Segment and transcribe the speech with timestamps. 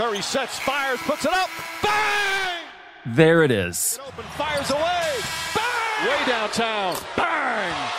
[0.00, 1.50] Curry sets, fires, puts it up.
[1.82, 2.64] Bang!
[3.04, 3.98] There it is.
[4.00, 5.18] It open, fires away.
[5.54, 6.08] Bang!
[6.08, 6.96] Way downtown.
[7.18, 7.90] Bang!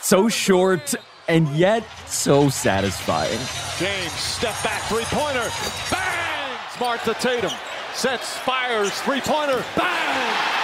[0.00, 0.94] So short
[1.28, 3.38] and yet so satisfying.
[3.78, 5.46] James, step back, three pointer.
[5.90, 6.58] Bang!
[6.78, 7.52] Smart to Tatum.
[7.92, 9.62] Sets, fires, three pointer.
[9.76, 10.63] Bang!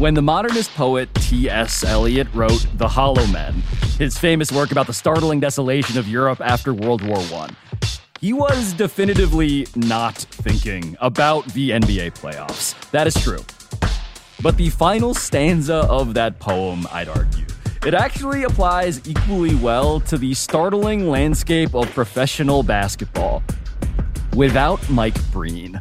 [0.00, 1.84] When the modernist poet T.S.
[1.84, 3.52] Eliot wrote The Hollow Men,
[3.98, 7.50] his famous work about the startling desolation of Europe after World War I,
[8.18, 12.90] he was definitively not thinking about the NBA playoffs.
[12.92, 13.44] That is true.
[14.40, 17.44] But the final stanza of that poem, I'd argue,
[17.84, 23.42] it actually applies equally well to the startling landscape of professional basketball
[24.34, 25.78] without Mike Breen.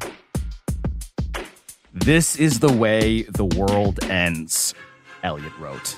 [1.94, 4.76] This is the way the world ends,
[5.24, 5.98] Eliot wrote.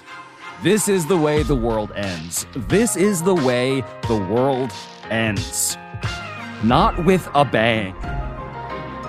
[0.64, 2.46] This is the way the world ends.
[2.56, 4.72] This is the way the world
[5.10, 5.76] ends.
[6.64, 7.94] Not with a bang,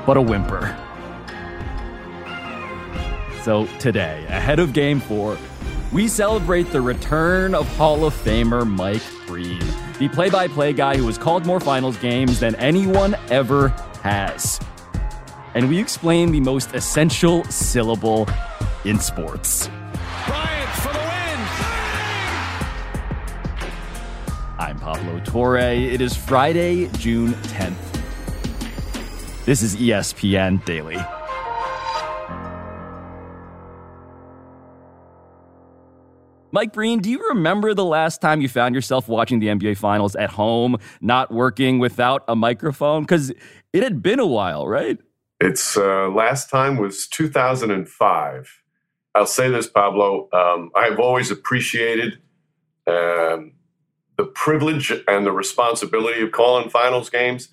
[0.07, 0.77] but a whimper.
[3.45, 5.39] So today, ahead of game four,
[5.93, 9.63] we celebrate the return of Hall of Famer Mike Breen,
[10.01, 13.69] the play by play guy who has called more finals games than anyone ever
[14.03, 14.59] has
[15.55, 18.29] and we explain the most essential syllable
[18.85, 19.69] in sports.
[20.27, 21.41] Bryant for the win.
[24.59, 25.59] I'm Pablo Torre.
[25.59, 27.75] It is Friday, June 10th.
[29.45, 30.99] This is ESPN Daily.
[36.55, 40.15] Mike Breen, do you remember the last time you found yourself watching the NBA Finals
[40.15, 43.05] at home, not working without a microphone?
[43.05, 43.33] Because
[43.73, 44.99] it had been a while, right?
[45.43, 48.63] It's uh, last time was 2005.
[49.17, 50.29] I'll say this, Pablo.
[50.33, 52.21] Um, I've always appreciated
[52.87, 53.55] um,
[54.17, 57.49] the privilege and the responsibility of calling finals games,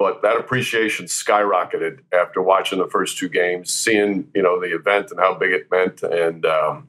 [0.00, 5.12] but that appreciation skyrocketed after watching the first two games, seeing you know the event
[5.12, 6.88] and how big it meant, and um,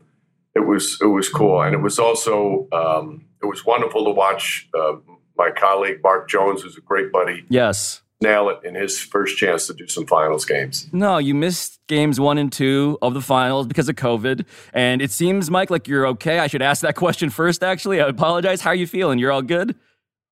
[0.55, 4.67] it was it was cool, and it was also um, it was wonderful to watch.
[4.73, 4.93] Uh,
[5.37, 8.01] my colleague Mark Jones, who's a great buddy, Yes.
[8.21, 10.87] Nail it in his first chance to do some finals games.
[10.91, 14.45] No, you missed games one and two of the finals because of COVID.
[14.73, 16.39] And it seems, Mike, like you're okay.
[16.39, 18.01] I should ask that question first, actually.
[18.01, 18.61] I apologize.
[18.61, 19.19] How are you feeling?
[19.19, 19.75] You're all good?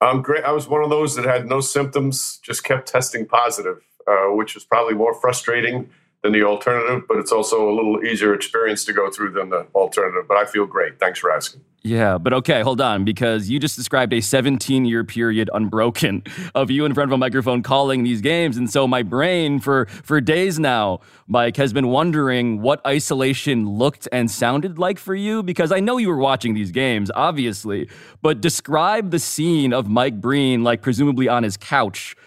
[0.02, 0.44] I'm great.
[0.44, 4.54] I was one of those that had no symptoms, just kept testing positive, uh, which
[4.54, 5.90] was probably more frustrating
[6.28, 9.66] than the alternative, but it's also a little easier experience to go through than the
[9.74, 10.28] alternative.
[10.28, 11.00] But I feel great.
[11.00, 11.62] Thanks for asking.
[11.84, 16.24] Yeah, but okay, hold on, because you just described a 17 year period unbroken
[16.56, 18.58] of you in front of a microphone calling these games.
[18.58, 24.08] And so my brain, for, for days now, Mike, has been wondering what isolation looked
[24.12, 27.90] and sounded like for you, because I know you were watching these games, obviously,
[28.22, 32.18] but describe the scene of Mike Breen, like presumably on his couch.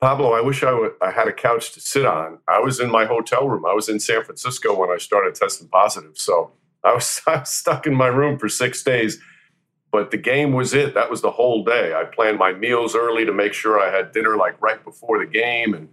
[0.00, 2.38] Pablo, I wish I had a couch to sit on.
[2.46, 3.66] I was in my hotel room.
[3.66, 6.16] I was in San Francisco when I started testing positive.
[6.16, 6.52] So
[6.84, 9.20] I was, I was stuck in my room for six days.
[9.90, 10.94] But the game was it.
[10.94, 11.94] That was the whole day.
[11.94, 15.26] I planned my meals early to make sure I had dinner like right before the
[15.26, 15.88] game and,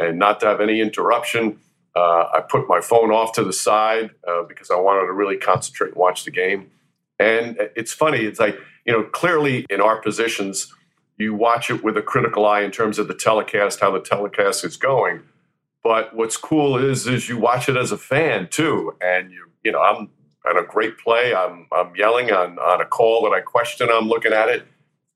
[0.00, 1.60] and not to have any interruption.
[1.94, 5.36] Uh, I put my phone off to the side uh, because I wanted to really
[5.36, 6.70] concentrate and watch the game.
[7.18, 8.18] And it's funny.
[8.18, 10.74] It's like, you know, clearly in our positions,
[11.18, 14.64] you watch it with a critical eye in terms of the telecast, how the telecast
[14.64, 15.22] is going.
[15.82, 19.72] But what's cool is is you watch it as a fan too, and you you
[19.72, 20.10] know I'm
[20.48, 21.34] on a great play.
[21.34, 23.88] I'm I'm yelling on on a call that I question.
[23.90, 24.66] I'm looking at it,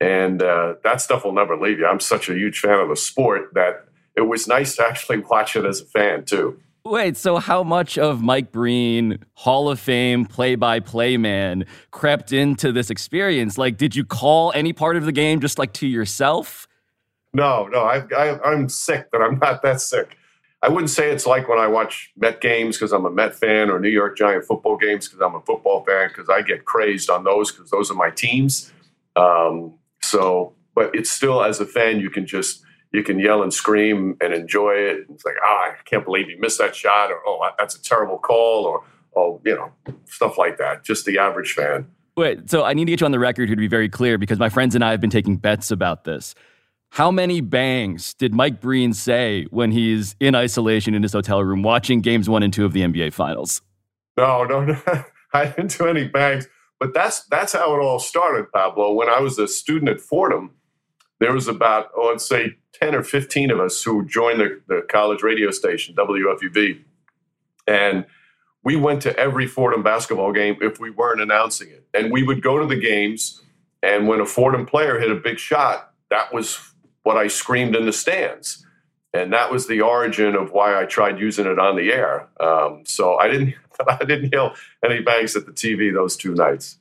[0.01, 1.87] and uh, that stuff will never leave you.
[1.87, 5.57] I'm such a huge fan of the sport that it was nice to actually watch
[5.57, 6.61] it as a fan too.
[6.85, 12.33] Wait, so how much of Mike Breen, Hall of Fame play by play man, crept
[12.33, 13.59] into this experience?
[13.59, 16.67] Like, did you call any part of the game just like to yourself?
[17.35, 20.17] No, no, I, I, I'm sick, but I'm not that sick.
[20.63, 23.71] I wouldn't say it's like when I watch Met games because I'm a Met fan
[23.71, 27.09] or New York Giant football games because I'm a football fan because I get crazed
[27.11, 28.73] on those because those are my teams.
[29.17, 32.63] Um, so, but it's still as a fan, you can just
[32.93, 35.07] you can yell and scream and enjoy it.
[35.11, 38.19] It's like, ah, I can't believe you missed that shot, or oh, that's a terrible
[38.19, 38.85] call, or
[39.17, 39.73] oh, you know,
[40.07, 40.85] stuff like that.
[40.85, 41.87] Just the average fan.
[42.17, 44.19] Wait, so I need to get you on the record here to be very clear
[44.19, 46.35] because my friends and I have been taking bets about this.
[46.91, 51.63] How many bangs did Mike Breen say when he's in isolation in his hotel room
[51.63, 53.63] watching games one and two of the NBA Finals?
[54.17, 54.77] No, no, no.
[55.33, 56.49] I didn't do any bangs.
[56.81, 58.93] But that's that's how it all started, Pablo.
[58.95, 60.53] When I was a student at Fordham,
[61.21, 64.83] there was about, oh, let's say 10 or 15 of us who joined the, the
[64.89, 66.83] college radio station, WFUV.
[67.67, 68.07] And
[68.65, 71.87] we went to every Fordham basketball game if we weren't announcing it.
[71.95, 73.41] And we would go to the games
[73.83, 76.59] And when a Fordham player hit a big shot, that was
[77.03, 78.65] what I screamed in the stands.
[79.15, 82.29] And that was the origin of why I tried using it on the air.
[82.39, 83.55] Um, so I didn't,
[83.89, 84.55] I didn't yell
[84.85, 86.77] any bangs at the TV those two nights.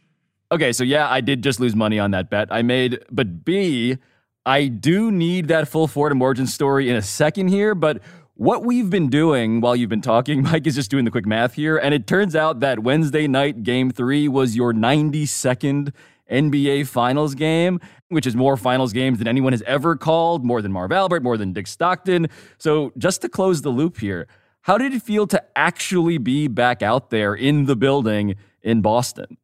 [0.51, 3.97] Okay, so yeah, I did just lose money on that bet I made, but B,
[4.45, 8.01] I do need that full Fordham origin story in a second here, but
[8.35, 11.53] what we've been doing while you've been talking, Mike, is just doing the quick math
[11.53, 11.77] here.
[11.77, 15.93] And it turns out that Wednesday night game three was your 92nd
[16.31, 20.71] NBA Finals game, which is more finals games than anyone has ever called, more than
[20.71, 22.27] Marv Albert, more than Dick Stockton.
[22.57, 24.27] So, just to close the loop here,
[24.61, 29.37] how did it feel to actually be back out there in the building in Boston?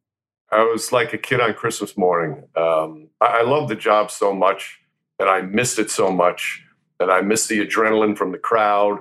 [0.50, 2.44] I was like a kid on Christmas morning.
[2.54, 4.80] Um, I, I love the job so much,
[5.18, 6.62] and I missed it so much,
[7.00, 9.00] and I missed the adrenaline from the crowd,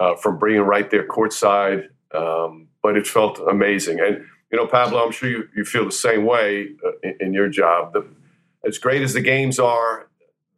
[0.00, 1.88] uh, from being right there courtside.
[2.14, 5.90] Um, but it felt amazing, and you know, Pablo, I'm sure you, you feel the
[5.90, 7.92] same way uh, in, in, your job.
[7.92, 8.06] The,
[8.64, 10.08] as great as the games are,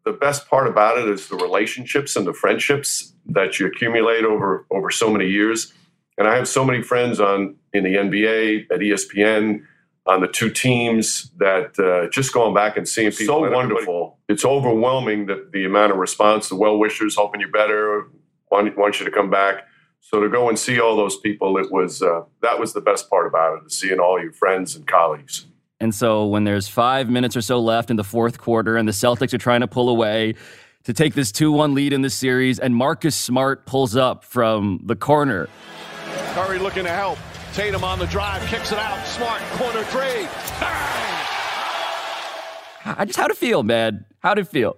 [0.04, 4.66] the best part about it is the relationships and the friendships that you accumulate over
[4.70, 5.72] over so many years.
[6.18, 9.62] And I have so many friends on in the NBA at ESPN
[10.06, 14.18] on the two teams that uh, just going back and seeing people so wonderful.
[14.28, 18.08] It's overwhelming that the amount of response, the well wishers hoping you're better,
[18.50, 19.66] want, want you to come back.
[20.00, 23.10] So to go and see all those people, it was uh, that was the best
[23.10, 25.46] part about it, seeing all your friends and colleagues.
[25.80, 28.92] And so when there's five minutes or so left in the fourth quarter, and the
[28.92, 30.34] Celtics are trying to pull away
[30.84, 34.94] to take this two-one lead in the series, and Marcus Smart pulls up from the
[34.94, 35.48] corner.
[36.34, 37.18] Curry looking to help.
[37.56, 39.02] Tatum on the drive, kicks it out.
[39.06, 40.28] Smart corner three.
[40.60, 41.26] Bang!
[42.84, 44.04] I just how'd it feel, man?
[44.18, 44.76] How'd it feel?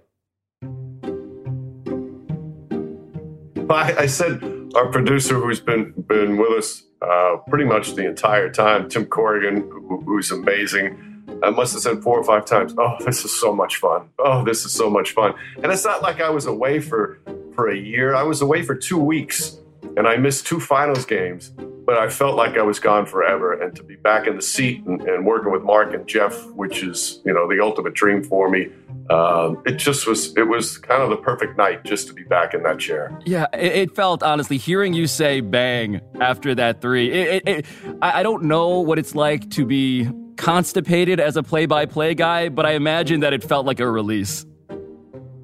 [3.68, 4.40] I, I said
[4.76, 9.68] our producer, who's been been with us uh, pretty much the entire time, Tim Corrigan,
[9.68, 11.24] who, who's amazing.
[11.42, 14.08] I must have said four or five times, "Oh, this is so much fun!
[14.20, 15.34] Oh, this is so much fun!"
[15.64, 17.18] And it's not like I was away for
[17.56, 18.14] for a year.
[18.14, 19.58] I was away for two weeks,
[19.96, 21.50] and I missed two finals games.
[21.88, 24.84] But I felt like I was gone forever, and to be back in the seat
[24.84, 28.50] and, and working with Mark and Jeff, which is you know the ultimate dream for
[28.50, 28.68] me,
[29.08, 32.52] um, it just was it was kind of the perfect night just to be back
[32.52, 33.18] in that chair.
[33.24, 37.10] Yeah, it, it felt honestly hearing you say "bang" after that three.
[37.10, 37.66] It, it,
[38.02, 42.66] I, I don't know what it's like to be constipated as a play-by-play guy, but
[42.66, 44.44] I imagine that it felt like a release.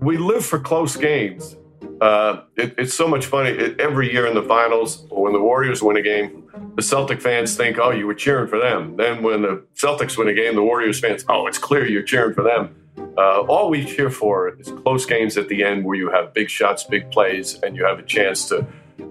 [0.01, 1.57] We live for close games.
[2.05, 3.47] Uh, it, it's so much fun.
[3.47, 6.45] It, every year in the finals, when the Warriors win a game,
[6.77, 10.29] the Celtic fans think, "Oh, you were cheering for them." Then when the Celtics win
[10.29, 12.77] a game, the Warriors fans, "Oh, it's clear you're cheering for them."
[13.17, 16.51] Uh, all we cheer for is close games at the end where you have big
[16.51, 18.67] shots, big plays, and you have a chance to,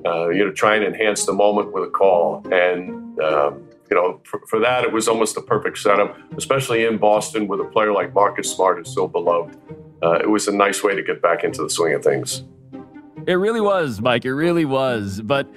[0.06, 2.45] uh, you know, try and enhance the moment with a call.
[2.54, 7.00] And um, you know, for, for, that, it was almost the perfect setup, especially in
[7.00, 9.57] Boston with a player like Marcus Smart is so beloved.
[10.04, 12.44] Uh, it was a nice way to get back into the swing of things.
[13.25, 14.25] It really was, Mike.
[14.25, 15.21] It really was.
[15.21, 15.49] But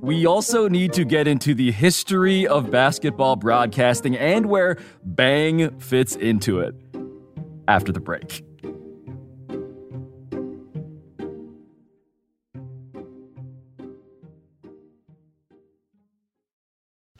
[0.00, 6.16] we also need to get into the history of basketball broadcasting and where Bang fits
[6.16, 6.74] into it
[7.68, 8.44] after the break.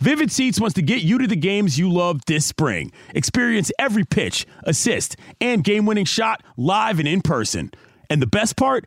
[0.00, 2.92] Vivid Seats wants to get you to the games you love this spring.
[3.14, 7.70] Experience every pitch, assist, and game winning shot live and in person.
[8.10, 8.86] And the best part?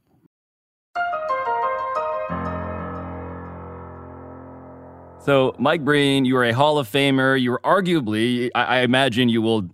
[5.23, 7.39] So, Mike Breen, you are a Hall of Famer.
[7.39, 9.69] You are arguably, I, I, imagine you will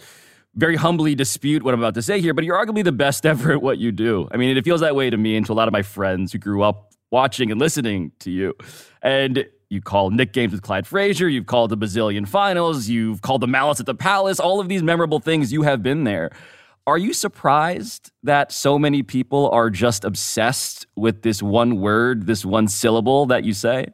[0.55, 3.53] very humbly dispute what I'm about to say here, but you're arguably the best ever
[3.53, 4.27] at what you do.
[4.31, 6.33] I mean, it feels that way to me and to a lot of my friends
[6.33, 8.55] who grew up watching and listening to you.
[9.01, 13.39] And you call Knick games with Clyde Frazier, you've called the bazillion finals, you've called
[13.39, 16.29] the Malice at the Palace, all of these memorable things, you have been there.
[16.85, 22.43] Are you surprised that so many people are just obsessed with this one word, this
[22.43, 23.93] one syllable that you say?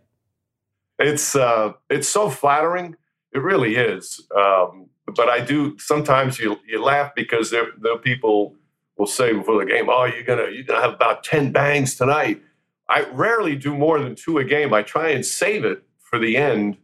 [1.04, 2.96] It's uh, it's so flattering.
[3.34, 4.22] It really is.
[4.36, 7.68] Um, but I do sometimes you you laugh because there
[8.02, 8.56] people
[8.98, 12.42] will say before the game, "Oh, you're gonna you're gonna have about ten bangs tonight."
[12.88, 14.74] I rarely do more than two a game.
[14.74, 16.78] I try and save it for the end.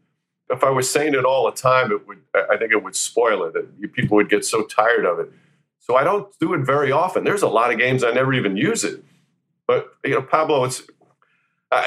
[0.49, 3.43] If I was saying it all the time, it would I think it would spoil
[3.45, 3.93] it.
[3.93, 5.31] People would get so tired of it.
[5.79, 7.23] So I don't do it very often.
[7.23, 9.01] There's a lot of games I never even use it.
[9.65, 10.81] But you know, Pablo, it's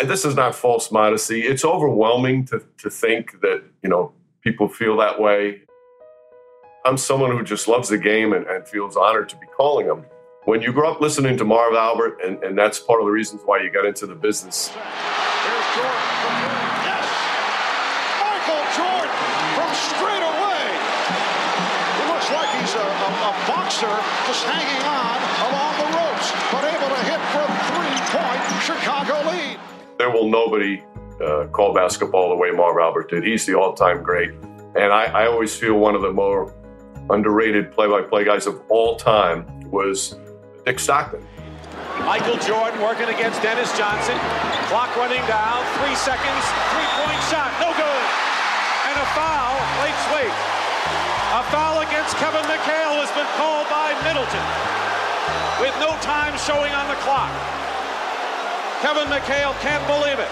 [0.05, 1.43] this is not false modesty.
[1.43, 4.13] It's overwhelming to to think that you know
[4.43, 5.63] people feel that way.
[6.85, 10.05] I'm someone who just loves the game and, and feels honored to be calling them.
[10.45, 13.43] When you grow up listening to Marv Albert, and, and that's part of the reasons
[13.45, 14.69] why you got into the business.
[14.69, 16.43] Here's Jordan
[16.83, 17.07] Yes!
[18.19, 19.15] Michael Jordan
[19.55, 20.23] from straight.
[22.03, 23.95] It looks like he's a, a, a boxer
[24.27, 29.42] just hanging on along the ropes, but able to hit a three-point Chicago lead.
[30.03, 30.83] There will nobody
[31.23, 33.23] uh, call basketball the way Marv Albert did.
[33.23, 34.35] He's the all-time great.
[34.75, 36.53] And I, I always feel one of the more
[37.09, 40.19] underrated play-by-play guys of all time was
[40.67, 41.23] Dick Stockton.
[42.03, 44.19] Michael Jordan working against Dennis Johnson.
[44.67, 45.63] Clock running down.
[45.79, 46.43] Three seconds.
[46.75, 47.55] Three-point shot.
[47.63, 48.03] No good.
[48.91, 49.55] And a foul.
[49.87, 50.35] Late sweep.
[50.35, 54.47] A foul against Kevin McHale has been called by Middleton.
[55.63, 57.31] With no time showing on the clock.
[58.83, 60.29] Kevin McHale can't believe it.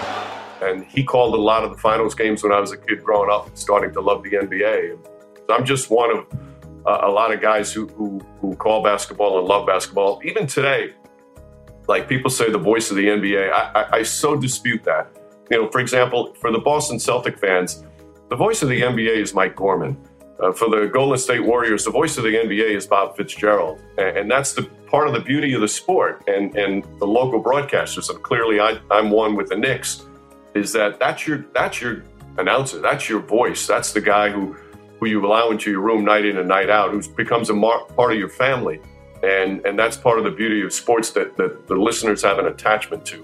[0.61, 3.31] And he called a lot of the finals games when I was a kid growing
[3.31, 4.97] up, starting to love the NBA.
[5.49, 6.25] I'm just one of
[6.85, 10.19] uh, a lot of guys who, who, who call basketball and love basketball.
[10.25, 10.93] Even today,
[11.87, 15.15] like people say the voice of the NBA, I, I, I so dispute that.
[15.49, 17.85] You know, for example, for the Boston Celtic fans,
[18.29, 19.95] the voice of the NBA is Mike Gorman.
[20.41, 24.17] Uh, for the Golden State Warriors, the voice of the NBA is Bob Fitzgerald, and,
[24.17, 28.09] and, that's the part of the beauty of the sport and, and the local broadcasters.
[28.09, 30.07] And clearly, I, I'm one with the Knicks.
[30.55, 32.03] Is that that's your that's your
[32.39, 34.55] announcer, that's your voice, that's the guy who
[34.99, 37.85] who you allow into your room night in and night out, who becomes a mar-
[37.95, 38.81] part of your family,
[39.21, 42.47] and and that's part of the beauty of sports that that the listeners have an
[42.47, 43.23] attachment to.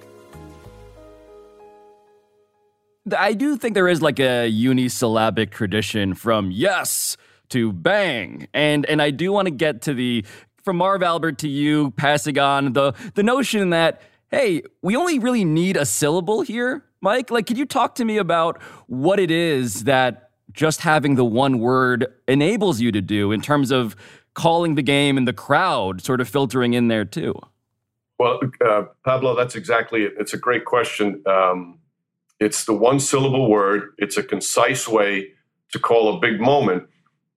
[3.16, 7.18] I do think there is like a unisyllabic tradition from yes
[7.50, 8.48] to bang.
[8.54, 10.26] And and I do want to get to the
[10.64, 15.46] from Marv Albert to you passing on the the notion that hey, we only really
[15.46, 17.32] need a syllable here, Mike.
[17.32, 21.60] Like could you talk to me about what it is that just having the one
[21.60, 23.96] word enables you to do in terms of
[24.34, 27.34] calling the game and the crowd sort of filtering in there too?
[28.20, 30.14] Well, uh, Pablo, that's exactly it.
[30.20, 31.22] It's a great question.
[31.28, 31.80] Um,
[32.39, 33.94] it's the one syllable word.
[34.00, 35.29] It's a concise way
[35.74, 36.86] to call a big moment,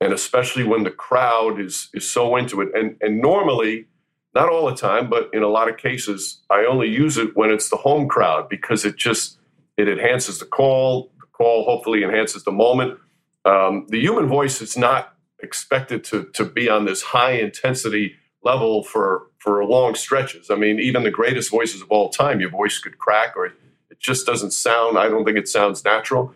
[0.02, 2.70] and especially when the crowd is is so into it.
[2.74, 3.86] And and normally,
[4.34, 7.50] not all the time, but in a lot of cases, I only use it when
[7.50, 9.38] it's the home crowd because it just
[9.78, 11.12] it enhances the call.
[11.20, 13.00] The call hopefully enhances the moment.
[13.46, 18.84] Um, the human voice is not expected to to be on this high intensity level
[18.84, 20.50] for for long stretches.
[20.50, 23.50] I mean, even the greatest voices of all time, your voice could crack or
[24.00, 26.34] just doesn't sound, I don't think it sounds natural.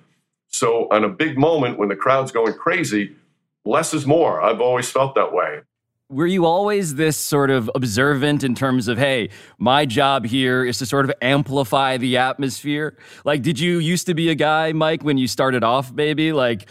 [0.49, 3.17] So, on a big moment when the crowd's going crazy,
[3.65, 4.41] less is more.
[4.41, 5.63] I've always felt that way.
[6.11, 10.79] Were you always this sort of observant in terms of, hey, my job here is
[10.79, 12.97] to sort of amplify the atmosphere?
[13.25, 16.33] Like, did you used to be a guy, Mike, when you started off, maybe?
[16.33, 16.69] Like,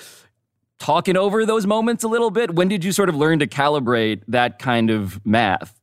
[0.79, 2.53] talking over those moments a little bit?
[2.53, 5.79] When did you sort of learn to calibrate that kind of math?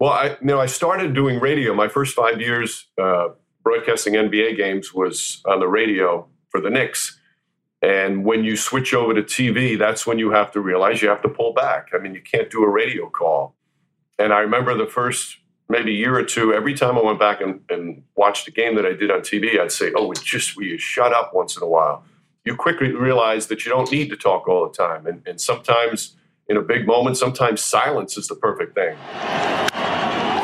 [0.00, 1.74] Well, I you know I started doing radio.
[1.74, 3.28] My first five years uh,
[3.64, 7.18] broadcasting NBA games was on the radio for the Knicks.
[7.82, 11.22] And when you switch over to TV, that's when you have to realize you have
[11.22, 11.88] to pull back.
[11.92, 13.56] I mean, you can't do a radio call.
[14.18, 17.60] And I remember the first maybe year or two, every time I went back and,
[17.68, 20.64] and watched a game that I did on TV, I'd say, Oh, we just will
[20.64, 22.04] you shut up once in a while?
[22.44, 25.06] You quickly realize that you don't need to talk all the time.
[25.06, 26.16] And, and sometimes
[26.48, 28.96] in a big moment, sometimes silence is the perfect thing.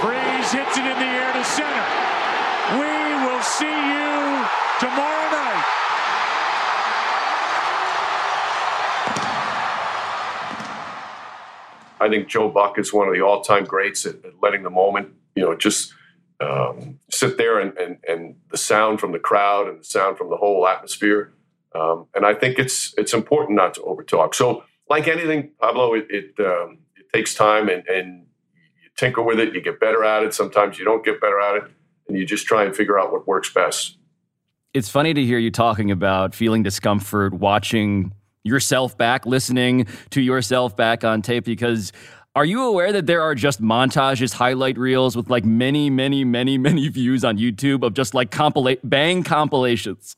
[0.00, 2.09] Freese hits it in the air to center.
[3.60, 4.46] See you
[4.80, 5.64] tomorrow night.
[12.00, 15.10] I think Joe Buck is one of the all-time greats at, at letting the moment,
[15.36, 15.92] you know, just
[16.40, 20.30] um, sit there and, and, and the sound from the crowd and the sound from
[20.30, 21.34] the whole atmosphere.
[21.74, 24.34] Um, and I think it's it's important not to overtalk.
[24.34, 28.26] So, like anything, Pablo, it it, um, it takes time and, and
[28.82, 29.54] you tinker with it.
[29.54, 30.32] You get better at it.
[30.32, 31.64] Sometimes you don't get better at it
[32.10, 33.96] and you just try and figure out what works best.
[34.74, 38.12] It's funny to hear you talking about feeling discomfort watching
[38.42, 41.92] yourself back, listening to yourself back on tape because
[42.34, 46.58] are you aware that there are just montages, highlight reels with like many, many, many,
[46.58, 50.16] many views on YouTube of just like compilate bang compilations?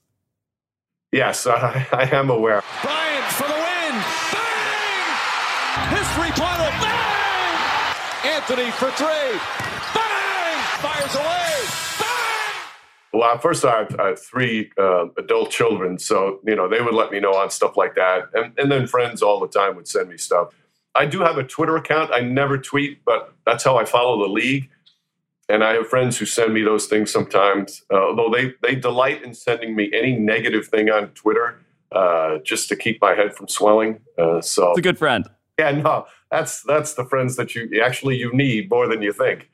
[1.13, 2.63] Yes, I, I am aware.
[2.83, 3.95] Bryant for the win.
[4.33, 5.97] Bang!
[5.97, 6.71] His three-pointer.
[6.81, 8.33] Bang!
[8.35, 9.39] Anthony for three.
[9.95, 10.57] Bang!
[10.81, 11.52] Fires away.
[13.13, 16.95] Well, first I have, I have three uh, adult children, so you know they would
[16.95, 19.87] let me know on stuff like that, and, and then friends all the time would
[19.87, 20.55] send me stuff.
[20.95, 22.11] I do have a Twitter account.
[22.13, 24.69] I never tweet, but that's how I follow the league.
[25.49, 29.23] And I have friends who send me those things sometimes, uh, although they, they delight
[29.23, 33.49] in sending me any negative thing on Twitter uh, just to keep my head from
[33.49, 34.01] swelling.
[34.19, 35.29] Uh, so it's a good friend.
[35.59, 39.51] Yeah, no, that's that's the friends that you actually you need more than you think.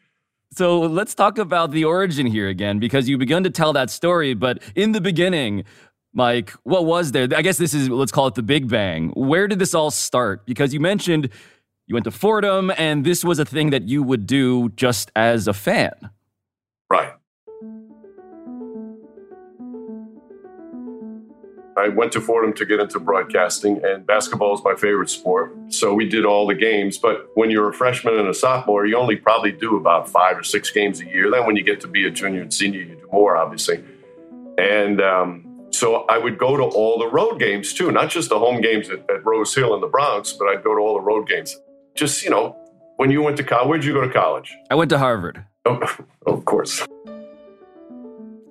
[0.59, 4.35] So let's talk about the origin here again, because you begun to tell that story,
[4.35, 5.63] but in the beginning,
[6.13, 7.29] Mike, what was there?
[7.37, 9.11] I guess this is, let's call it the Big Bang.
[9.11, 10.45] Where did this all start?
[10.47, 11.29] Because you mentioned
[11.87, 15.47] you went to Fordham, and this was a thing that you would do just as
[15.47, 15.93] a fan.
[16.91, 17.13] Right.
[21.79, 25.55] I went to Fordham to get into broadcasting, and basketball is my favorite sport.
[25.69, 26.99] So we did all the games.
[26.99, 30.43] But when you're a freshman and a sophomore, you only probably do about five or
[30.43, 31.31] six games a year.
[31.31, 33.85] Then when you get to be a junior and senior, you do more, obviously.
[34.59, 38.39] And um, so I would go to all the road games too, not just the
[38.39, 41.01] home games at, at Rose Hill in the Bronx, but I'd go to all the
[41.01, 41.57] road games.
[41.95, 42.57] Just, you know,
[42.97, 44.57] when you went to college, where'd you go to college?
[44.71, 45.45] I went to Harvard.
[45.65, 45.81] Oh,
[46.27, 46.85] of course.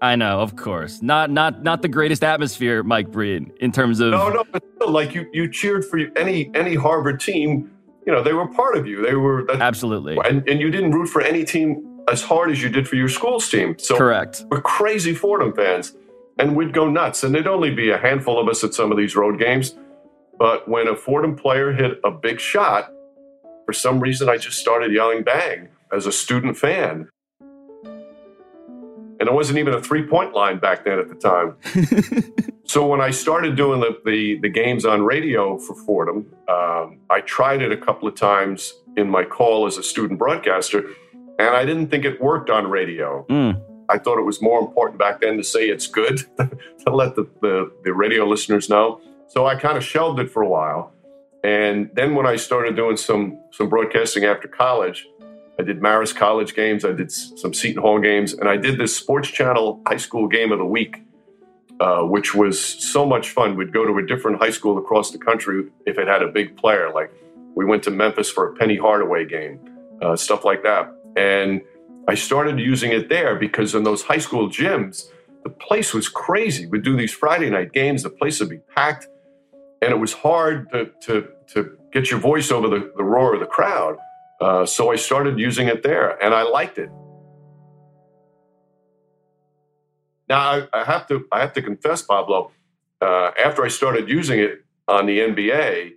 [0.02, 1.02] I know, of course.
[1.02, 4.92] Not not not the greatest atmosphere, Mike Breen, in terms of No, no, but still,
[4.92, 7.72] like you you cheered for any any Harvard team,
[8.06, 9.02] you know, they were part of you.
[9.02, 10.18] They were that, Absolutely.
[10.24, 13.10] And and you didn't root for any team as hard as you did for your
[13.10, 13.78] school's team.
[13.78, 14.46] So Correct.
[14.50, 15.94] We're crazy Fordham fans.
[16.40, 17.24] And we'd go nuts.
[17.24, 19.76] And there'd only be a handful of us at some of these road games.
[20.38, 22.92] But when a Fordham player hit a big shot,
[23.66, 27.10] for some reason I just started yelling bang as a student fan.
[29.20, 31.56] And it wasn't even a three point line back then at the time.
[32.66, 37.22] so when I started doing the, the, the, games on radio for Fordham, um, I
[37.22, 40.84] tried it a couple of times in my call as a student broadcaster,
[41.40, 43.26] and I didn't think it worked on radio.
[43.30, 43.62] Mm.
[43.90, 47.28] I thought it was more important back then to say it's good to let the,
[47.42, 49.02] the, the radio listeners know.
[49.28, 50.94] So I kind of shelved it for a while.
[51.44, 55.08] And then when I started doing some some broadcasting after college,
[55.60, 58.96] I did Marist College games, I did some Seton Hall games, and I did this
[58.96, 61.04] Sports Channel High School Game of the Week,
[61.80, 63.56] uh, which was so much fun.
[63.56, 66.58] We'd go to a different high school across the country if it had a big
[66.58, 66.92] player.
[66.94, 67.12] Like
[67.56, 69.60] we went to Memphis for a Penny Hardaway game,
[70.02, 70.94] uh, stuff like that.
[71.16, 71.62] And
[72.08, 75.10] I started using it there because in those high school gyms,
[75.44, 76.68] the place was crazy.
[76.68, 79.08] We'd do these Friday night games, the place would be packed,
[79.82, 83.40] and it was hard to, to, to get your voice over the, the roar of
[83.40, 83.98] the crowd.
[84.40, 86.90] Uh, so I started using it there, and I liked it.
[90.30, 92.52] Now I, I have to I have to confess, Pablo.
[93.02, 95.94] Uh, after I started using it on the NBA,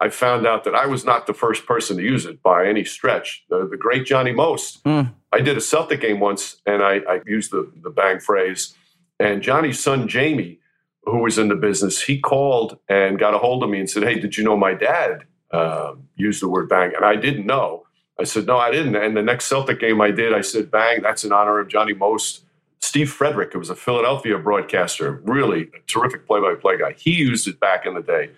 [0.00, 2.84] I found out that I was not the first person to use it by any
[2.84, 3.44] stretch.
[3.48, 4.82] The, the great Johnny Most.
[4.84, 5.14] Mm.
[5.32, 8.74] I did a Celtic game once, and I, I used the the bang phrase.
[9.20, 10.58] And Johnny's son Jamie,
[11.04, 14.04] who was in the business, he called and got a hold of me and said,
[14.04, 17.86] "Hey, did you know my dad uh, used the word bang?" And I didn't know.
[18.18, 21.02] I said, "No, I didn't." And the next Celtic game I did, I said, "Bang!
[21.02, 22.44] That's in honor of Johnny Most."
[22.80, 26.92] Steve Frederick, who was a Philadelphia broadcaster, really a terrific play-by-play guy.
[26.92, 28.30] He used it back in the day.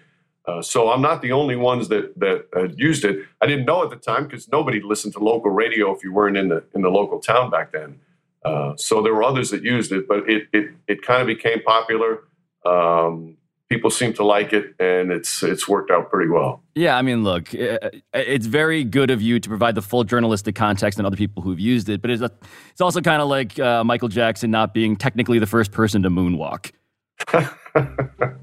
[0.47, 3.25] Uh, so I'm not the only ones that that uh, used it.
[3.41, 6.37] I didn't know at the time because nobody listened to local radio if you weren't
[6.37, 7.99] in the in the local town back then.
[8.45, 11.63] Uh, so there were others that used it, but it it it kind of became
[11.63, 12.25] popular.
[12.67, 13.39] Um,
[13.75, 16.63] people seem to like it, and it's it's worked out pretty well.
[16.75, 20.99] Yeah, I mean, look, it's very good of you to provide the full journalistic context
[20.99, 22.31] and other people who've used it, but it's a,
[22.71, 26.11] it's also kind of like uh, Michael Jackson not being technically the first person to
[26.11, 26.71] moonwalk.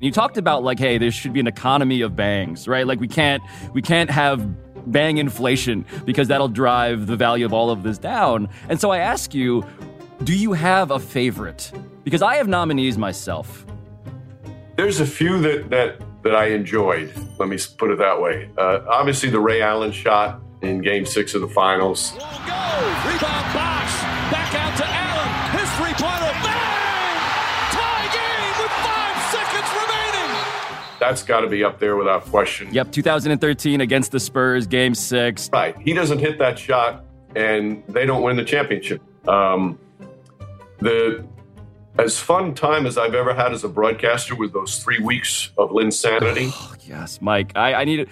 [0.00, 2.86] you talked about like, hey, there should be an economy of bangs, right?
[2.86, 4.46] Like we can't we can't have
[4.90, 8.48] bang inflation because that'll drive the value of all of this down.
[8.68, 9.64] And so I ask you,
[10.24, 11.70] do you have a favorite?
[12.02, 13.66] Because I have nominees myself.
[14.76, 17.12] There's a few that that that I enjoyed.
[17.38, 18.50] Let me put it that way.
[18.56, 22.12] Uh, obviously, the Ray Allen shot in Game Six of the Finals.
[22.12, 23.92] Go rebound box
[24.32, 25.60] back out to Allen.
[25.60, 27.20] His three pointer bang
[27.70, 30.98] tie game with five seconds remaining.
[30.98, 32.72] That's got to be up there without question.
[32.72, 35.50] Yep, 2013 against the Spurs, Game Six.
[35.52, 37.04] Right, he doesn't hit that shot,
[37.36, 39.02] and they don't win the championship.
[39.28, 39.78] Um,
[40.84, 41.24] the
[41.98, 45.70] as fun time as I've ever had as a broadcaster with those three weeks of
[45.70, 46.52] Linsanity.
[46.74, 47.52] Oh, yes, Mike.
[47.56, 48.08] I, I need it.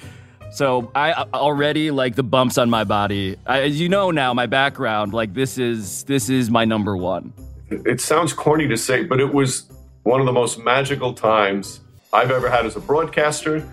[0.52, 3.37] So I uh, already like the bumps on my body.
[3.46, 7.32] I, as you know now, my background, like this is this is my number one.
[7.70, 9.70] It sounds corny to say, but it was
[10.04, 11.80] one of the most magical times
[12.12, 13.68] I've ever had as a broadcaster,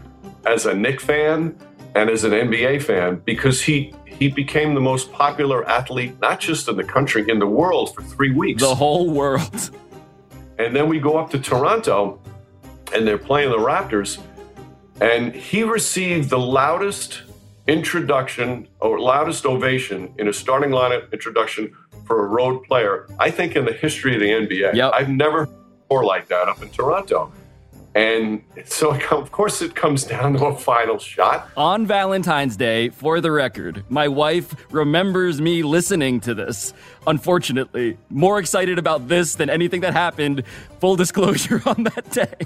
[0.46, 1.58] as a Knick fan,
[1.96, 6.68] and as an NBA fan because he he became the most popular athlete, not just
[6.68, 8.62] in the country, in the world for three weeks.
[8.62, 9.72] The whole world.
[10.58, 12.20] And then we go up to Toronto,
[12.94, 14.20] and they're playing the Raptors,
[15.00, 17.22] and he received the loudest
[17.68, 21.74] introduction or loudest ovation in a starting lineup introduction
[22.06, 24.74] for a road player, I think, in the history of the NBA.
[24.74, 24.92] Yep.
[24.94, 25.48] I've never
[25.90, 27.32] more like that up in Toronto.
[27.96, 31.50] And so, of course, it comes down to a final shot.
[31.58, 36.74] On Valentine's Day, for the record, my wife remembers me listening to this.
[37.08, 40.44] Unfortunately, more excited about this than anything that happened,
[40.80, 42.46] full disclosure, on that day.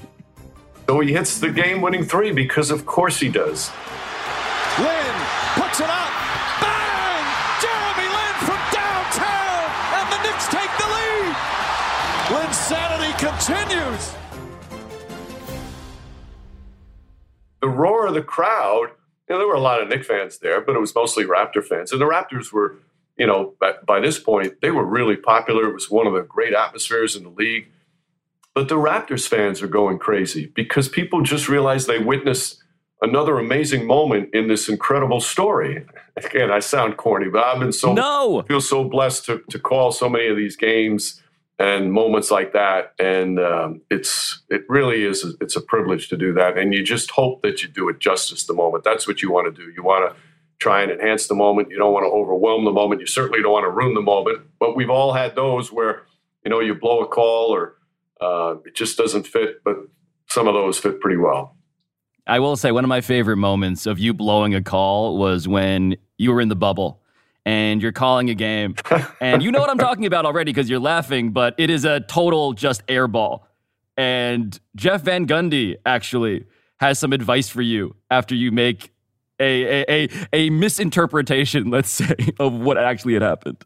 [0.88, 3.71] So he hits the game winning three because, of course, he does.
[4.79, 5.15] Lin
[5.56, 6.22] puts it up.
[17.63, 18.89] The roar of the crowd,
[19.30, 21.63] you know, there were a lot of Knick fans there, but it was mostly Raptor
[21.63, 21.93] fans.
[21.93, 22.76] And the Raptors were,
[23.17, 25.69] you know, by, by this point, they were really popular.
[25.69, 27.67] It was one of the great atmospheres in the league.
[28.54, 32.62] But the Raptors fans are going crazy because people just realized they witnessed
[33.02, 35.86] another amazing moment in this incredible story.
[36.17, 38.43] Again, I sound corny, but I've been so No!
[38.45, 41.21] feel so blessed to, to call so many of these games
[41.59, 42.93] and moments like that.
[42.99, 46.57] And um, it's it really is it's a privilege to do that.
[46.57, 48.83] And you just hope that you do it justice the moment.
[48.83, 49.71] That's what you want to do.
[49.71, 50.19] You want to
[50.59, 51.69] try and enhance the moment.
[51.69, 53.01] You don't want to overwhelm the moment.
[53.01, 54.41] You certainly don't want to ruin the moment.
[54.59, 56.03] But we've all had those where
[56.43, 57.75] you know you blow a call or
[58.21, 59.75] uh, it just doesn't fit but
[60.27, 61.55] some of those fit pretty well.
[62.25, 65.97] I will say one of my favorite moments of you blowing a call was when
[66.17, 67.02] you were in the bubble
[67.45, 68.75] and you're calling a game.
[69.19, 71.99] and you know what I'm talking about already because you're laughing, but it is a
[72.01, 73.41] total just airball.
[73.97, 76.45] And Jeff Van Gundy actually
[76.79, 78.91] has some advice for you after you make
[79.39, 83.63] a, a, a, a misinterpretation, let's say, of what actually had happened.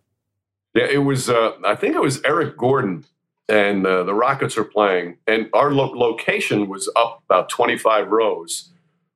[0.73, 1.29] Yeah, it was.
[1.29, 3.05] Uh, I think it was Eric Gordon,
[3.49, 8.69] and uh, the Rockets are playing, and our lo- location was up about 25 rows,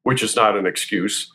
[0.04, 1.32] which is not an excuse.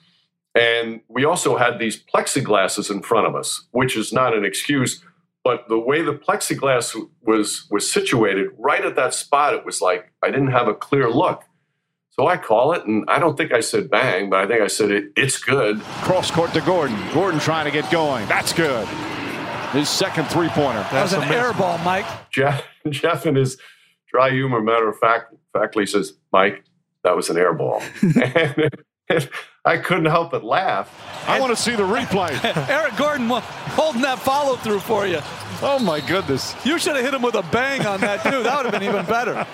[0.57, 5.05] And we also had these plexiglasses in front of us, which is not an excuse.
[5.45, 10.13] But the way the plexiglass was was situated, right at that spot, it was like
[10.23, 11.45] I didn't have a clear look.
[12.11, 14.69] So I call it, and I don't think I said bang, but I think I
[14.69, 15.81] said it, it's good.
[16.01, 16.99] Cross court to Gordon.
[17.13, 18.27] Gordon trying to get going.
[18.27, 18.89] That's good.
[19.73, 20.81] His second three pointer.
[20.91, 22.07] That was an air ball, Mike.
[22.31, 23.59] Jeff, Jeff in his
[24.11, 26.65] dry humor, matter of fact, factly says, Mike,
[27.05, 27.83] that was an air ball.
[28.03, 29.29] and
[29.67, 30.89] I couldn't help but laugh.
[31.27, 32.33] I want to see the replay.
[32.69, 35.19] Eric Gordon holding that follow through for you.
[35.61, 36.55] oh my goodness.
[36.65, 38.45] You should have hit him with a bang on that too.
[38.45, 39.45] That would have been even better.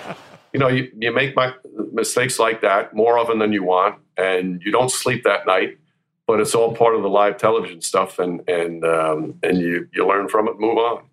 [0.53, 1.53] You know, you, you make my
[1.91, 5.79] mistakes like that more often than you want, and you don't sleep that night.
[6.27, 10.07] But it's all part of the live television stuff, and and um, and you you
[10.07, 11.03] learn from it, move on.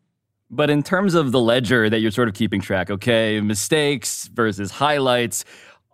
[0.51, 4.73] But in terms of the ledger that you're sort of keeping track, okay, mistakes versus
[4.73, 5.45] highlights,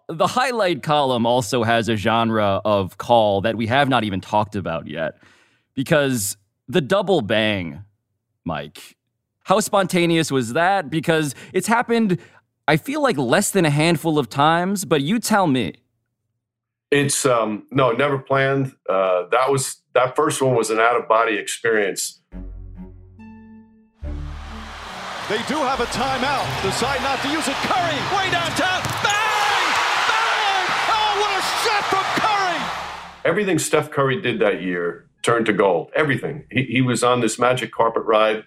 [0.08, 4.56] the highlight column also has a genre of call that we have not even talked
[4.56, 5.14] about yet.
[5.74, 6.36] Because
[6.68, 7.84] the double bang,
[8.44, 8.96] Mike,
[9.44, 10.90] how spontaneous was that?
[10.90, 12.18] Because it's happened,
[12.66, 15.74] I feel like less than a handful of times, but you tell me.
[16.90, 18.74] It's um, no, never planned.
[18.88, 22.20] Uh, that was that first one was an out of body experience.
[25.28, 26.46] They do have a timeout.
[26.62, 27.58] Decide not to use it.
[27.66, 28.82] Curry, way downtown.
[29.02, 29.66] Bang!
[30.06, 30.66] Bang!
[30.86, 32.62] Oh, what a shot from Curry!
[33.26, 35.90] Everything Steph Curry did that year turned to gold.
[35.94, 36.44] Everything.
[36.50, 38.44] He, he was on this magic carpet ride.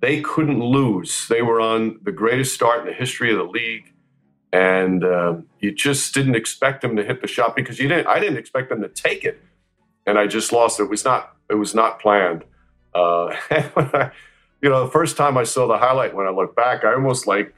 [0.00, 1.26] They couldn't lose.
[1.28, 3.92] They were on the greatest start in the history of the league,
[4.52, 8.06] and uh, you just didn't expect them to hit the shot because you didn't.
[8.06, 9.40] I didn't expect them to take it,
[10.06, 10.78] and I just lost.
[10.78, 11.34] It was not.
[11.50, 12.44] It was not planned.
[12.94, 13.34] Uh,
[14.62, 17.26] you know, the first time I saw the highlight, when I look back, I almost
[17.26, 17.54] like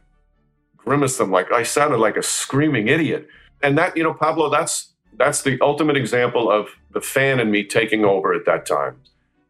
[0.76, 1.20] grimaced.
[1.20, 3.28] I'm like, I sounded like a screaming idiot.
[3.62, 7.64] And that, you know, Pablo, that's that's the ultimate example of the fan in me
[7.64, 9.00] taking over at that time.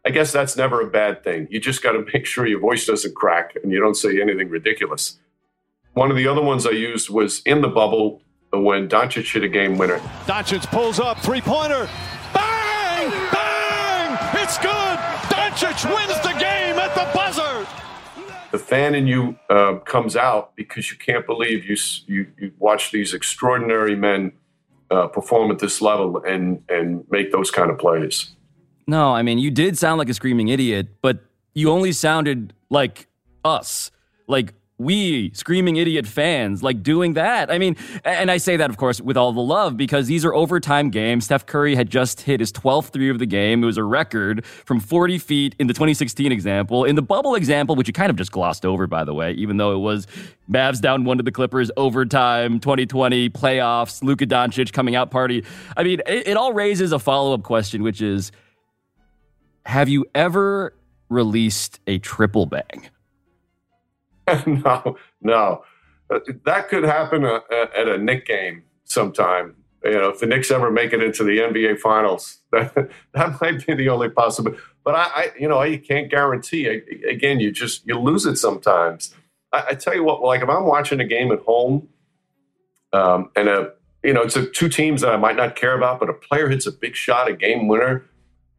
[0.05, 1.49] I guess that's never a bad thing.
[1.51, 4.49] You just got to make sure your voice doesn't crack and you don't say anything
[4.49, 5.19] ridiculous.
[5.95, 9.49] One of the other ones I used was in the bubble when Doncic hit a
[9.49, 9.99] game winner.
[10.27, 11.89] Doncic pulls up, three pointer.
[12.33, 13.11] Bang!
[13.33, 14.19] Bang!
[14.43, 14.99] It's good!
[15.29, 17.67] Doncic wins the game at the buzzer!
[18.53, 21.77] The fan in you uh, comes out because you can't believe you
[22.07, 24.33] you, you watch these extraordinary men
[24.91, 28.31] uh, perform at this level and and make those kind of plays.
[28.87, 33.09] No, I mean, you did sound like a screaming idiot, but you only sounded like
[33.45, 33.91] us.
[34.29, 37.51] Like we screaming idiot fans like doing that.
[37.51, 40.35] I mean, and I say that, of course, with all the love because these are
[40.35, 41.25] overtime games.
[41.25, 43.63] Steph Curry had just hit his 12th three of the game.
[43.63, 46.85] It was a record from 40 feet in the 2016 example.
[46.85, 49.57] In the bubble example, which you kind of just glossed over, by the way, even
[49.57, 50.07] though it was
[50.51, 55.45] Mavs down one to the Clippers, overtime, 2020, playoffs, Luka Doncic coming out party.
[55.77, 58.31] I mean, it, it all raises a follow up question, which is
[59.65, 60.75] have you ever
[61.09, 62.89] released a triple bang?
[64.47, 65.65] no, no.
[66.09, 69.57] Uh, that could happen uh, at a Knick game sometime.
[69.85, 72.75] You know, if the Knicks ever make it into the NBA Finals, that,
[73.13, 74.61] that might be the only possibility.
[74.85, 76.67] But I, I, you know, I can't guarantee.
[77.09, 79.15] Again, you just you lose it sometimes.
[79.53, 81.89] I, I tell you what, like if I'm watching a game at home,
[82.93, 86.01] um, and a you know it's a, two teams that I might not care about,
[86.01, 88.05] but a player hits a big shot, a game winner,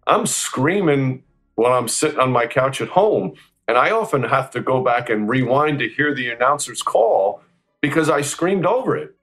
[0.06, 1.24] I'm screaming
[1.56, 3.34] while I'm sitting on my couch at home
[3.68, 7.42] and I often have to go back and rewind to hear the announcer's call
[7.82, 9.16] because I screamed over it.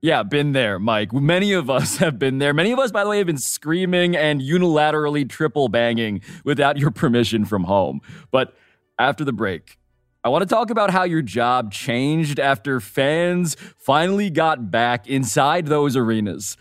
[0.00, 1.14] Yeah, been there, Mike.
[1.14, 2.52] Many of us have been there.
[2.52, 6.90] Many of us, by the way, have been screaming and unilaterally triple banging without your
[6.90, 8.00] permission from home.
[8.30, 8.54] But
[8.98, 9.78] after the break,
[10.22, 15.66] I want to talk about how your job changed after fans finally got back inside
[15.66, 16.56] those arenas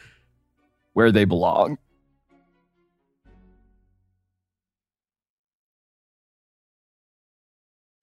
[0.94, 1.78] where they belong.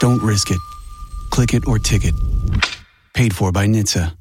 [0.00, 0.58] Don't risk it.
[1.30, 2.14] Click it or ticket.
[3.14, 4.16] Paid for by NHTSA.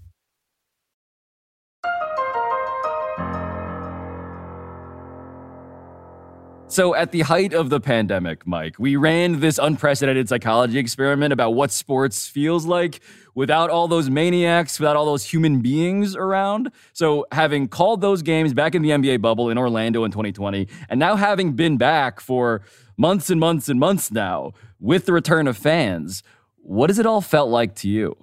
[6.76, 11.52] So, at the height of the pandemic, Mike, we ran this unprecedented psychology experiment about
[11.52, 13.00] what sports feels like
[13.34, 16.72] without all those maniacs, without all those human beings around.
[16.92, 21.00] So, having called those games back in the NBA bubble in Orlando in 2020, and
[21.00, 22.62] now having been back for
[22.98, 24.52] months and months and months now
[24.86, 26.22] with the return of fans,
[26.58, 28.16] what has it all felt like to you?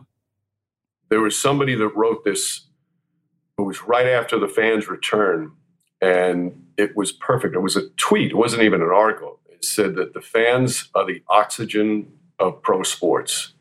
[1.08, 2.68] There was somebody that wrote this.
[3.58, 5.50] It was right after the fans' return,
[6.00, 7.56] and it was perfect.
[7.56, 8.30] It was a tweet.
[8.30, 9.40] It wasn't even an article.
[9.50, 13.54] It said that the fans are the oxygen of pro sports,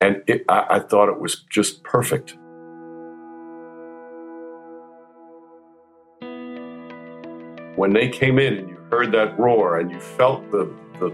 [0.00, 2.38] and it, I, I thought it was just perfect.
[7.74, 11.10] When they came in and you heard that roar and you felt the, the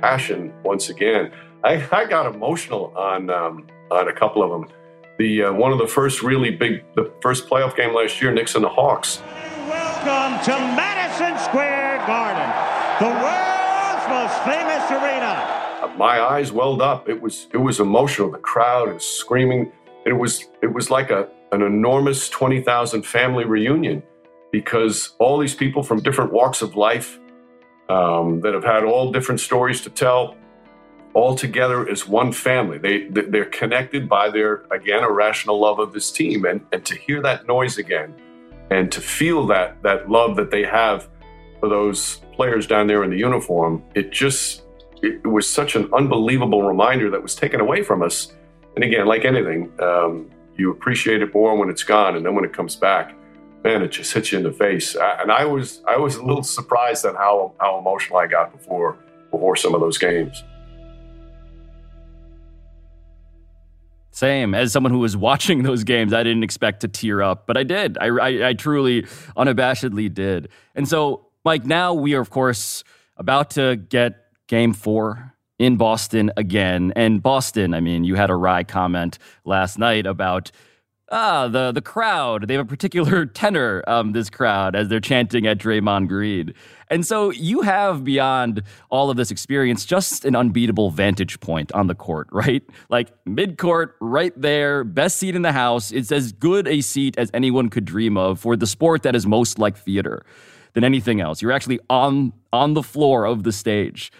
[0.00, 1.32] passion once again,
[1.64, 4.70] I, I got emotional on um, on a couple of them.
[5.18, 8.54] The uh, one of the first really big, the first playoff game last year, Knicks
[8.54, 9.20] and the Hawks.
[9.68, 12.48] Welcome to Madison Square Garden,
[13.00, 15.66] the world's most famous arena.
[15.82, 17.08] Uh, my eyes welled up.
[17.08, 18.30] It was it was emotional.
[18.30, 19.72] The crowd is screaming.
[20.06, 24.02] It was it was like a an enormous twenty thousand family reunion
[24.52, 27.17] because all these people from different walks of life
[27.88, 30.36] um, that have had all different stories to tell
[31.14, 32.78] all together as one family.
[32.78, 37.20] They they're connected by their again irrational love of this team, and and to hear
[37.22, 38.14] that noise again,
[38.70, 41.08] and to feel that that love that they have
[41.60, 44.62] for those players down there in the uniform, it just
[45.02, 48.34] it was such an unbelievable reminder that was taken away from us.
[48.74, 52.44] And again, like anything, um, you appreciate it more when it's gone, and then when
[52.44, 53.14] it comes back,
[53.68, 54.96] man, it just hits you in the face.
[54.96, 58.96] And I was I was a little surprised at how how emotional I got before
[59.30, 60.42] before some of those games.
[64.10, 64.54] Same.
[64.54, 67.62] As someone who was watching those games, I didn't expect to tear up, but I
[67.62, 67.98] did.
[67.98, 69.02] I, I, I truly,
[69.36, 70.48] unabashedly did.
[70.74, 72.82] And so, Mike, now we are, of course,
[73.16, 76.92] about to get game four in Boston again.
[76.96, 80.50] And Boston, I mean, you had a wry comment last night about
[81.10, 82.48] ah, the the crowd.
[82.48, 86.54] They have a particular tenor, um, this crowd, as they're chanting at Draymond Green.
[86.90, 91.86] And so you have beyond all of this experience just an unbeatable vantage point on
[91.86, 92.62] the court, right?
[92.88, 95.92] Like mid court, right there, best seat in the house.
[95.92, 99.26] It's as good a seat as anyone could dream of for the sport that is
[99.26, 100.24] most like theater
[100.74, 101.42] than anything else.
[101.42, 104.12] You're actually on on the floor of the stage.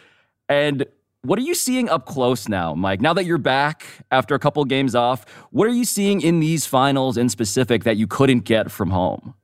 [0.49, 0.87] And
[1.23, 3.01] what are you seeing up close now, Mike?
[3.01, 6.67] Now that you're back after a couple games off, what are you seeing in these
[6.67, 9.35] finals in specific that you couldn't get from home?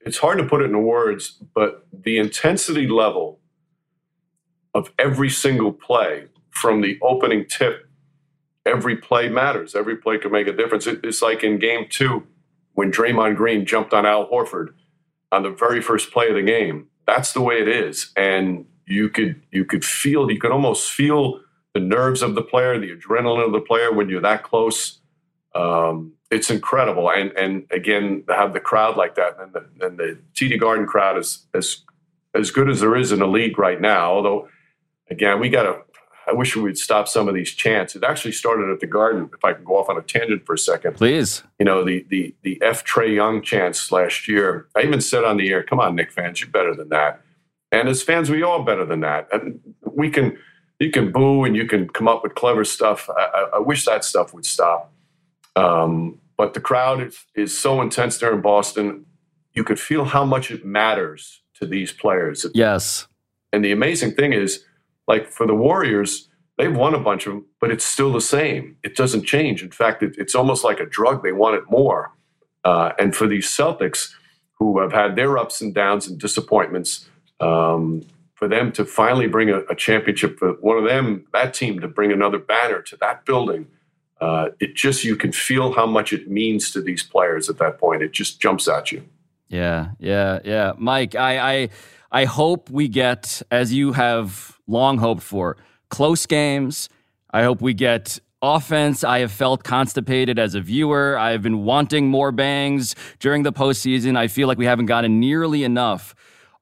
[0.00, 3.38] It's hard to put it into words, but the intensity level
[4.74, 7.88] of every single play from the opening tip,
[8.66, 9.74] every play matters.
[9.74, 10.86] Every play can make a difference.
[10.86, 12.26] It's like in game two
[12.74, 14.74] when Draymond Green jumped on Al Horford
[15.30, 16.88] on the very first play of the game.
[17.06, 18.12] That's the way it is.
[18.16, 21.40] And you could you could feel you could almost feel
[21.74, 25.00] the nerves of the player, the adrenaline of the player when you're that close.
[25.54, 29.98] Um, it's incredible, and and again to have the crowd like that, and the, and
[29.98, 31.78] the TD Garden crowd is as
[32.34, 34.12] as good as there is in the league right now.
[34.12, 34.48] Although,
[35.10, 35.82] again, we got to.
[36.24, 37.96] I wish we would stop some of these chants.
[37.96, 39.28] It actually started at the Garden.
[39.34, 41.42] If I can go off on a tangent for a second, please.
[41.58, 44.68] You know the the the F Trae Young chants last year.
[44.76, 47.22] I even said on the air, "Come on, Knick fans, you're better than that."
[47.72, 49.28] And as fans, we all better than that.
[49.32, 50.38] And we can,
[50.78, 53.08] you can boo and you can come up with clever stuff.
[53.16, 54.92] I, I wish that stuff would stop.
[55.56, 59.06] Um, but the crowd is, is so intense there in Boston.
[59.54, 62.46] You could feel how much it matters to these players.
[62.54, 63.06] Yes.
[63.52, 64.64] And the amazing thing is,
[65.08, 68.76] like for the Warriors, they've won a bunch of them, but it's still the same.
[68.82, 69.62] It doesn't change.
[69.62, 71.22] In fact, it, it's almost like a drug.
[71.22, 72.12] They want it more.
[72.64, 74.12] Uh, and for these Celtics,
[74.58, 77.08] who have had their ups and downs and disappointments,
[77.42, 78.02] um,
[78.34, 81.88] for them to finally bring a, a, championship for one of them, that team to
[81.88, 83.66] bring another banner to that building.
[84.20, 87.78] Uh, it just you can feel how much it means to these players at that
[87.78, 88.02] point.
[88.02, 89.04] It just jumps at you.
[89.48, 91.14] Yeah, yeah, yeah, Mike.
[91.14, 91.68] I, I,
[92.10, 95.56] I hope we get as you have long hoped for
[95.88, 96.88] close games.
[97.32, 99.04] I hope we get offense.
[99.04, 101.18] I have felt constipated as a viewer.
[101.18, 104.16] I have been wanting more bangs during the postseason.
[104.16, 106.14] I feel like we haven't gotten nearly enough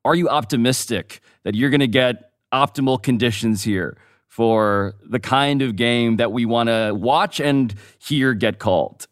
[0.04, 5.76] are you optimistic that you're going to get optimal conditions here for the kind of
[5.76, 9.06] game that we want to watch and hear get called?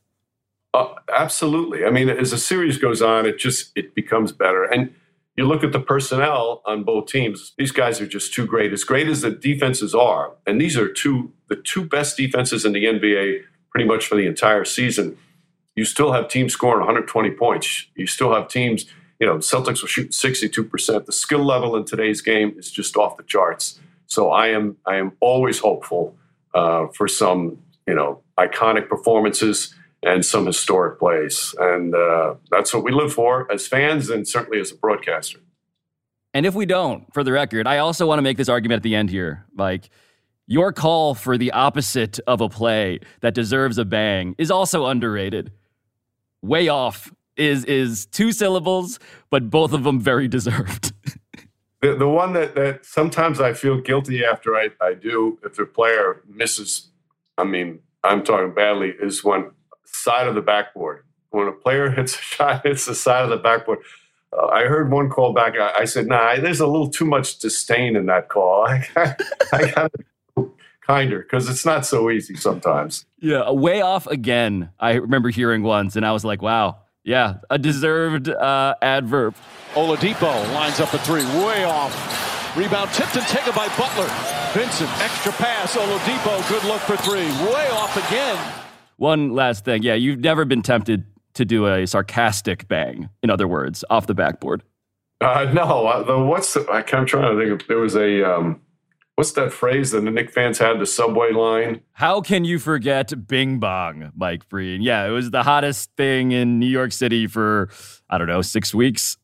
[0.75, 1.85] Uh, absolutely.
[1.85, 4.65] I mean, as the series goes on, it just it becomes better.
[4.65, 4.95] And
[5.37, 8.73] you look at the personnel on both teams; these guys are just too great.
[8.73, 12.73] As great as the defenses are, and these are two the two best defenses in
[12.73, 15.17] the NBA, pretty much for the entire season.
[15.75, 17.87] You still have teams scoring 120 points.
[17.95, 18.87] You still have teams
[19.19, 21.07] you know, Celtics were shooting 62%.
[21.07, 23.81] The skill level in today's game is just off the charts.
[24.07, 26.17] So I am I am always hopeful
[26.55, 32.85] uh, for some you know iconic performances and some historic plays, and uh, that's what
[32.85, 35.41] we live for as fans and certainly as a broadcaster.
[36.33, 38.83] And if we don't, for the record, I also want to make this argument at
[38.83, 39.89] the end here, like.
[40.51, 45.53] Your call for the opposite of a play that deserves a bang is also underrated.
[46.41, 48.99] Way off is is two syllables,
[49.31, 50.93] but both of them very deserved.
[51.81, 55.67] the, the one that, that sometimes I feel guilty after I, I do, if a
[55.67, 56.91] player misses,
[57.37, 59.53] I mean, I'm talking badly, is when
[59.85, 61.05] side of the backboard.
[61.31, 63.79] When a player hits a shot, hits the side of the backboard.
[64.33, 65.55] Uh, I heard one call back.
[65.59, 68.67] I, I, said, "Nah, there's a little too much disdain in that call.
[68.69, 69.15] I, I,
[69.53, 69.93] I got
[70.87, 74.71] kinder because it's not so easy sometimes." Yeah, way off again.
[74.79, 79.35] I remember hearing once, and I was like, "Wow, yeah, a deserved uh, adverb.
[79.73, 82.55] Oladipo lines up a three, way off.
[82.55, 84.09] Rebound tipped and taken by Butler.
[84.53, 85.75] Vincent, extra pass.
[85.75, 88.37] Oladipo, good look for three, way off again.
[88.99, 89.83] One last thing.
[89.83, 94.15] Yeah, you've never been tempted to do a sarcastic bang, in other words, off the
[94.15, 94.63] backboard.
[95.23, 97.63] Uh, no, uh, the, what's the, I, am trying to think.
[97.63, 98.61] Of, there was a um,
[99.19, 101.81] what's that phrase that the Knick fans had, the subway line?
[101.95, 104.81] How can you forget Bing Bong, Mike Breen?
[104.81, 107.69] Yeah, it was the hottest thing in New York City for,
[108.09, 109.17] I don't know, six weeks.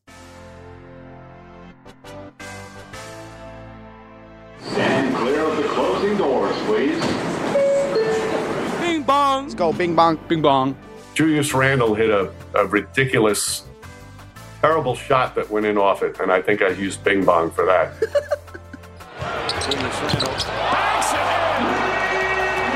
[4.59, 6.99] Stand clear of the closing doors, please.
[8.81, 9.43] Bing Bong.
[9.43, 10.19] Let's go, Bing Bong.
[10.27, 10.75] Bing Bong.
[11.13, 13.63] Julius Randle hit a, a ridiculous,
[14.59, 17.65] terrible shot that went in off it, and I think I used Bing Bong for
[17.65, 18.41] that.
[19.65, 20.29] Julius Randle
[20.71, 21.63] banks it in.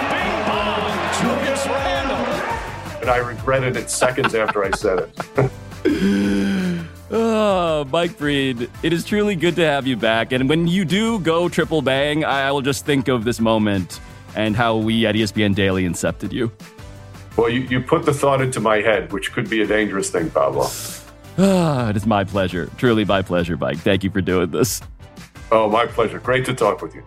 [0.10, 0.90] Bing bong,
[1.22, 3.02] Julius Randle.
[3.02, 6.82] And I regretted it seconds after I said it.
[7.12, 10.32] oh, Mike Breen, it is truly good to have you back.
[10.32, 14.00] And when you do go triple bang, I will just think of this moment
[14.36, 16.52] and how we at ESPN Daily incepted you.
[17.38, 20.32] Well, you, you put the thought into my head, which could be a dangerous thing,
[20.32, 20.68] Pablo.
[21.42, 22.70] Ah, it is my pleasure.
[22.76, 23.78] Truly my pleasure, Mike.
[23.78, 24.82] Thank you for doing this.
[25.52, 26.20] Oh, my pleasure.
[26.20, 27.04] Great to talk with you.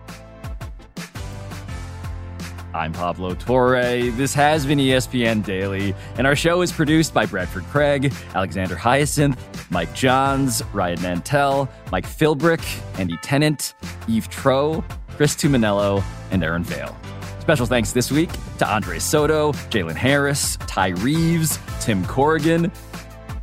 [2.73, 4.09] I'm Pablo Torre.
[4.11, 9.39] This has been ESPN Daily, and our show is produced by Bradford Craig, Alexander Hyacinth,
[9.69, 13.75] Mike Johns, Ryan Nantel, Mike Philbrick, Andy Tennant,
[14.07, 14.83] Eve Troeh,
[15.15, 16.97] Chris Tuminello, and Aaron Vale.
[17.41, 22.71] Special thanks this week to Andre Soto, Jalen Harris, Ty Reeves, Tim Corrigan,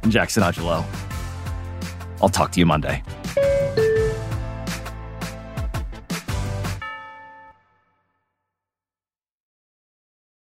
[0.02, 0.84] and Jackson Angelo.
[2.20, 3.02] I'll talk to you Monday.